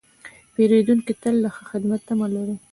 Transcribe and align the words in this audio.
پیرودونکی 0.53 1.13
تل 1.21 1.35
د 1.43 1.45
ښه 1.55 1.63
خدمت 1.71 2.01
تمه 2.07 2.27
لري. 2.35 2.55